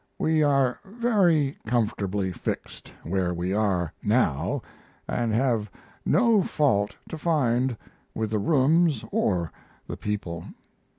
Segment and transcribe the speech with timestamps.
[0.17, 4.63] We are very comfortably fixed where we are now
[5.07, 5.69] and have
[6.07, 7.77] no fault to find
[8.15, 9.51] with the rooms or
[9.85, 10.45] the people.